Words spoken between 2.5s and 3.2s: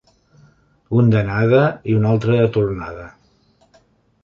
tornada.